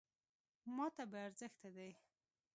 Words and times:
.ماته 0.75 1.03
بې 1.11 1.19
ارزښته 1.27 1.69
دی. 1.75 1.91